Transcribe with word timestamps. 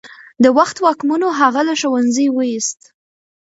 د 0.43 0.45
وخت 0.57 0.77
واکمنو 0.85 1.27
هغه 1.39 1.61
له 1.67 1.73
ښوونځي 1.79 2.27
ویست. 2.31 2.81